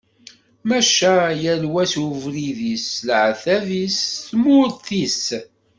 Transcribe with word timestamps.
Maca 0.67 1.15
yal 1.41 1.63
wa 1.71 1.83
s 1.91 1.93
ubrid-is, 2.05 2.85
s 2.95 2.97
leɛtab-is, 3.07 3.97
d 4.17 4.19
tumert-is. 4.25 5.23